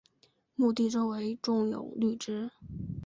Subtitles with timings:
[0.55, 2.49] 墓地周围种有绿植。